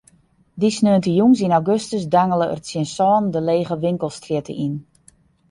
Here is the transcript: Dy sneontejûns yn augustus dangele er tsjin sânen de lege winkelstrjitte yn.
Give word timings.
Dy 0.59 0.69
sneontejûns 0.75 1.39
yn 1.45 1.55
augustus 1.59 2.03
dangele 2.13 2.47
er 2.53 2.59
tsjin 2.61 2.87
sânen 2.95 3.31
de 3.33 3.39
lege 3.47 3.75
winkelstrjitte 3.83 4.53
yn. 4.65 4.75